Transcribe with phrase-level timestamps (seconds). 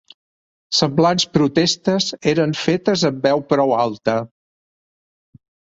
[0.77, 4.21] Semblants protestes eren fetes amb veu prou alta